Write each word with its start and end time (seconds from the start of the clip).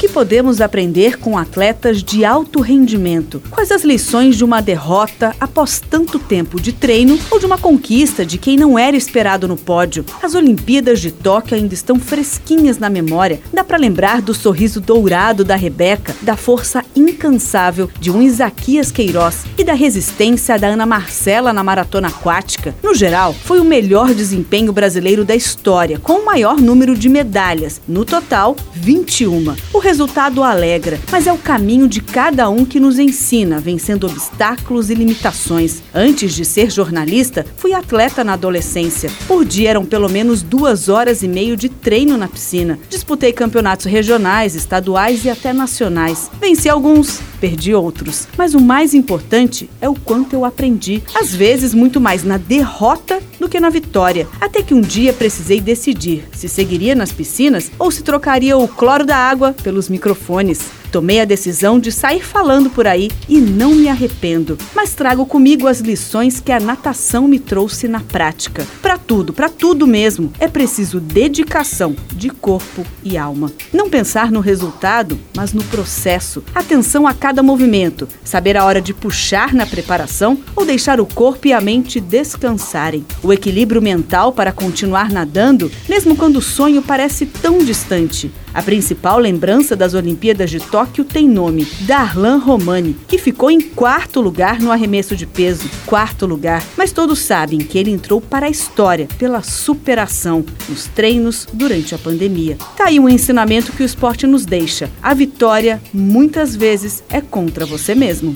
Que 0.00 0.08
podemos 0.08 0.62
aprender 0.62 1.18
com 1.18 1.36
atletas 1.36 2.02
de 2.02 2.24
alto 2.24 2.62
rendimento? 2.62 3.42
Quais 3.50 3.70
as 3.70 3.84
lições 3.84 4.34
de 4.34 4.42
uma 4.42 4.62
derrota 4.62 5.36
após 5.38 5.78
tanto 5.78 6.18
tempo 6.18 6.58
de 6.58 6.72
treino 6.72 7.18
ou 7.30 7.38
de 7.38 7.44
uma 7.44 7.58
conquista 7.58 8.24
de 8.24 8.38
quem 8.38 8.56
não 8.56 8.78
era 8.78 8.96
esperado 8.96 9.46
no 9.46 9.58
pódio? 9.58 10.06
As 10.22 10.34
Olimpíadas 10.34 11.02
de 11.02 11.10
Tóquio 11.10 11.54
ainda 11.54 11.74
estão 11.74 12.00
fresquinhas 12.00 12.78
na 12.78 12.88
memória. 12.88 13.40
Dá 13.52 13.62
para 13.62 13.76
lembrar 13.76 14.22
do 14.22 14.32
sorriso 14.32 14.80
dourado 14.80 15.44
da 15.44 15.54
Rebeca, 15.54 16.16
da 16.22 16.34
força 16.34 16.82
incansável 16.96 17.90
de 18.00 18.10
um 18.10 18.22
Isaquias 18.22 18.90
Queiroz 18.90 19.44
e 19.58 19.62
da 19.62 19.74
resistência 19.74 20.58
da 20.58 20.68
Ana 20.68 20.86
Marcela 20.86 21.52
na 21.52 21.62
maratona 21.62 22.08
aquática. 22.08 22.74
No 22.82 22.94
geral, 22.94 23.34
foi 23.34 23.60
o 23.60 23.64
melhor 23.64 24.14
desempenho 24.14 24.72
brasileiro 24.72 25.26
da 25.26 25.36
história, 25.36 25.98
com 25.98 26.14
o 26.14 26.24
maior 26.24 26.58
número 26.58 26.96
de 26.96 27.10
medalhas, 27.10 27.82
no 27.86 28.06
total, 28.06 28.56
21. 28.72 29.54
O 29.74 29.89
resultado 29.90 30.44
alegra, 30.44 31.00
mas 31.10 31.26
é 31.26 31.32
o 31.32 31.36
caminho 31.36 31.88
de 31.88 32.00
cada 32.00 32.48
um 32.48 32.64
que 32.64 32.78
nos 32.78 32.96
ensina, 32.96 33.58
vencendo 33.58 34.06
obstáculos 34.06 34.88
e 34.88 34.94
limitações. 34.94 35.82
Antes 35.92 36.32
de 36.32 36.44
ser 36.44 36.70
jornalista, 36.70 37.44
fui 37.56 37.74
atleta 37.74 38.22
na 38.22 38.34
adolescência. 38.34 39.10
Por 39.26 39.44
dia 39.44 39.70
eram 39.70 39.84
pelo 39.84 40.08
menos 40.08 40.42
duas 40.42 40.88
horas 40.88 41.24
e 41.24 41.28
meio 41.28 41.56
de 41.56 41.68
treino 41.68 42.16
na 42.16 42.28
piscina. 42.28 42.78
Disputei 42.88 43.32
campeonatos 43.32 43.86
regionais, 43.86 44.54
estaduais 44.54 45.24
e 45.24 45.28
até 45.28 45.52
nacionais. 45.52 46.30
Venci 46.40 46.68
alguns, 46.68 47.20
perdi 47.40 47.74
outros. 47.74 48.28
Mas 48.38 48.54
o 48.54 48.60
mais 48.60 48.94
importante 48.94 49.68
é 49.80 49.88
o 49.88 49.96
quanto 49.96 50.34
eu 50.34 50.44
aprendi. 50.44 51.02
Às 51.16 51.34
vezes, 51.34 51.74
muito 51.74 52.00
mais 52.00 52.22
na 52.22 52.36
derrota 52.36 53.20
que 53.50 53.60
na 53.60 53.68
vitória. 53.68 54.26
Até 54.40 54.62
que 54.62 54.72
um 54.72 54.80
dia 54.80 55.12
precisei 55.12 55.60
decidir 55.60 56.24
se 56.32 56.48
seguiria 56.48 56.94
nas 56.94 57.12
piscinas 57.12 57.70
ou 57.78 57.90
se 57.90 58.02
trocaria 58.02 58.56
o 58.56 58.68
cloro 58.68 59.04
da 59.04 59.16
água 59.16 59.54
pelos 59.62 59.88
microfones. 59.88 60.79
Tomei 60.90 61.20
a 61.20 61.24
decisão 61.24 61.78
de 61.78 61.92
sair 61.92 62.24
falando 62.24 62.68
por 62.68 62.86
aí 62.86 63.10
e 63.28 63.38
não 63.38 63.74
me 63.74 63.88
arrependo, 63.88 64.58
mas 64.74 64.94
trago 64.94 65.24
comigo 65.24 65.68
as 65.68 65.78
lições 65.78 66.40
que 66.40 66.50
a 66.50 66.58
natação 66.58 67.28
me 67.28 67.38
trouxe 67.38 67.86
na 67.86 68.00
prática. 68.00 68.66
Para 68.82 68.98
tudo, 68.98 69.32
para 69.32 69.48
tudo 69.48 69.86
mesmo, 69.86 70.32
é 70.40 70.48
preciso 70.48 70.98
dedicação 70.98 71.94
de 72.12 72.28
corpo 72.28 72.84
e 73.04 73.16
alma. 73.16 73.52
Não 73.72 73.88
pensar 73.88 74.32
no 74.32 74.40
resultado, 74.40 75.18
mas 75.36 75.52
no 75.52 75.62
processo. 75.64 76.42
Atenção 76.54 77.06
a 77.06 77.14
cada 77.14 77.42
movimento, 77.42 78.08
saber 78.24 78.56
a 78.56 78.64
hora 78.64 78.80
de 78.80 78.92
puxar 78.92 79.54
na 79.54 79.66
preparação 79.66 80.38
ou 80.56 80.66
deixar 80.66 81.00
o 81.00 81.06
corpo 81.06 81.46
e 81.46 81.52
a 81.52 81.60
mente 81.60 82.00
descansarem. 82.00 83.04
O 83.22 83.32
equilíbrio 83.32 83.80
mental 83.80 84.32
para 84.32 84.52
continuar 84.52 85.10
nadando, 85.10 85.70
mesmo 85.88 86.16
quando 86.16 86.36
o 86.36 86.42
sonho 86.42 86.82
parece 86.82 87.26
tão 87.26 87.58
distante. 87.58 88.30
A 88.52 88.62
principal 88.62 89.18
lembrança 89.18 89.76
das 89.76 89.94
Olimpíadas 89.94 90.50
de 90.50 90.58
Tóquio 90.80 91.04
tem 91.04 91.28
nome: 91.28 91.66
Darlan 91.80 92.38
Romani, 92.38 92.96
que 93.06 93.18
ficou 93.18 93.50
em 93.50 93.60
quarto 93.60 94.18
lugar 94.18 94.60
no 94.60 94.72
arremesso 94.72 95.14
de 95.14 95.26
peso. 95.26 95.68
Quarto 95.84 96.24
lugar. 96.24 96.64
Mas 96.74 96.90
todos 96.90 97.18
sabem 97.18 97.58
que 97.58 97.76
ele 97.76 97.90
entrou 97.90 98.18
para 98.18 98.46
a 98.46 98.48
história 98.50 99.06
pela 99.18 99.42
superação 99.42 100.42
nos 100.70 100.86
treinos 100.86 101.46
durante 101.52 101.94
a 101.94 101.98
pandemia. 101.98 102.56
Tá 102.78 102.86
aí 102.86 102.98
um 102.98 103.10
ensinamento 103.10 103.72
que 103.72 103.82
o 103.82 103.86
esporte 103.86 104.26
nos 104.26 104.46
deixa. 104.46 104.88
A 105.02 105.12
vitória, 105.12 105.82
muitas 105.92 106.56
vezes, 106.56 107.04
é 107.10 107.20
contra 107.20 107.66
você 107.66 107.94
mesmo. 107.94 108.34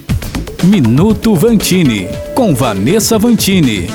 Minuto 0.65 1.35
Vantini, 1.35 2.09
com 2.35 2.55
Vanessa 2.55 3.19
Vantini. 3.19 3.89